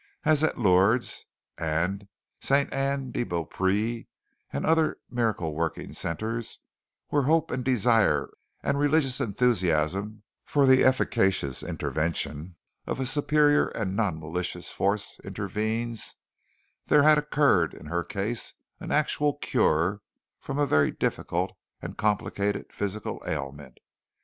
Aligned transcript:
As 0.25 0.43
at 0.43 0.57
Lourdes 0.57 1.27
and 1.59 2.07
St. 2.39 2.73
Anne 2.73 3.11
de 3.11 3.23
Beau 3.23 3.45
Pré 3.45 4.07
and 4.51 4.65
other 4.65 4.97
miracle 5.11 5.53
working 5.53 5.93
centres, 5.93 6.57
where 7.09 7.21
hope 7.21 7.51
and 7.51 7.63
desire 7.63 8.31
and 8.63 8.79
religious 8.79 9.21
enthusiasm 9.21 10.23
for 10.43 10.65
the 10.65 10.83
efficacious 10.83 11.61
intervention 11.61 12.55
of 12.87 12.99
a 12.99 13.05
superior 13.05 13.67
and 13.67 13.95
non 13.95 14.19
malicious 14.19 14.71
force 14.71 15.19
intervenes, 15.23 16.15
there 16.87 17.03
had 17.03 17.19
occurred 17.19 17.75
in 17.75 17.85
her 17.85 18.03
case 18.03 18.55
an 18.79 18.91
actual 18.91 19.35
cure 19.37 20.01
from 20.39 20.57
a 20.57 20.65
very 20.65 20.89
difficult 20.89 21.55
and 21.79 21.95
complicated 21.95 22.73
physical 22.73 23.21
ailment. 23.27 23.77